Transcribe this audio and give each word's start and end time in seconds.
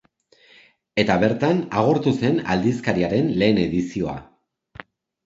Eta 1.01 1.17
bertan 1.23 1.59
agortu 1.81 2.13
zen 2.21 2.39
aldizkariaren 2.53 3.29
lehen 3.43 3.61
edizioa. 3.65 4.17